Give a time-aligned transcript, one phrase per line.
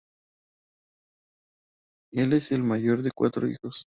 [2.11, 3.85] Él es el mayor de cuatro hijos.